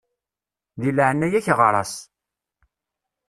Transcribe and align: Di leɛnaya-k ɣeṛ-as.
Di 0.81 0.89
leɛnaya-k 0.91 1.47
ɣeṛ-as. 1.59 1.93